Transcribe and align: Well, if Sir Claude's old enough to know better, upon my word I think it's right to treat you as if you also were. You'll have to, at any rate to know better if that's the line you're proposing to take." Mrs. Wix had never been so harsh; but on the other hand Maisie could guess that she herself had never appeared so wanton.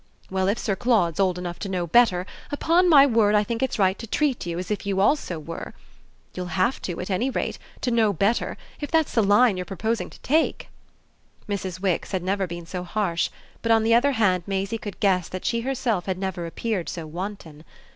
Well, 0.31 0.47
if 0.47 0.57
Sir 0.57 0.75
Claude's 0.75 1.19
old 1.19 1.37
enough 1.37 1.59
to 1.59 1.69
know 1.69 1.85
better, 1.85 2.25
upon 2.51 2.89
my 2.89 3.05
word 3.05 3.35
I 3.35 3.43
think 3.43 3.61
it's 3.61 3.77
right 3.77 3.99
to 3.99 4.07
treat 4.07 4.47
you 4.47 4.57
as 4.57 4.71
if 4.71 4.83
you 4.83 4.99
also 4.99 5.37
were. 5.37 5.75
You'll 6.33 6.57
have 6.61 6.81
to, 6.81 6.99
at 7.01 7.11
any 7.11 7.29
rate 7.29 7.59
to 7.81 7.91
know 7.91 8.11
better 8.11 8.57
if 8.79 8.89
that's 8.89 9.13
the 9.13 9.21
line 9.21 9.57
you're 9.57 9.63
proposing 9.63 10.09
to 10.09 10.19
take." 10.21 10.69
Mrs. 11.47 11.81
Wix 11.81 12.13
had 12.13 12.23
never 12.23 12.47
been 12.47 12.65
so 12.65 12.83
harsh; 12.83 13.29
but 13.61 13.71
on 13.71 13.83
the 13.83 13.93
other 13.93 14.13
hand 14.13 14.41
Maisie 14.47 14.79
could 14.79 14.99
guess 14.99 15.29
that 15.29 15.45
she 15.45 15.61
herself 15.61 16.07
had 16.07 16.17
never 16.17 16.47
appeared 16.47 16.89
so 16.89 17.05
wanton. 17.05 17.63